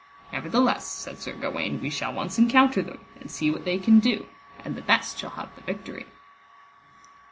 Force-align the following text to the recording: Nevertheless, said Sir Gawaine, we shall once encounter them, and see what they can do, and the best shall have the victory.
Nevertheless, 0.33 0.87
said 0.87 1.19
Sir 1.19 1.33
Gawaine, 1.33 1.79
we 1.79 1.91
shall 1.91 2.11
once 2.11 2.39
encounter 2.39 2.81
them, 2.81 3.05
and 3.19 3.29
see 3.29 3.51
what 3.51 3.65
they 3.65 3.77
can 3.77 3.99
do, 3.99 4.25
and 4.65 4.75
the 4.75 4.81
best 4.81 5.19
shall 5.19 5.29
have 5.29 5.53
the 5.55 5.61
victory. 5.61 6.07